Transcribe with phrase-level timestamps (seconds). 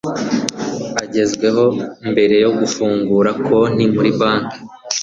[1.03, 1.65] agezweho
[2.09, 4.57] mbere yo gufungura konti muri banki